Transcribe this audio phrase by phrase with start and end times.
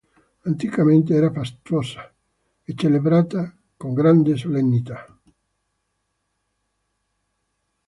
[0.49, 2.03] Anticamente era fastosa
[2.67, 3.41] e celebrata
[3.81, 4.99] con grande solennità.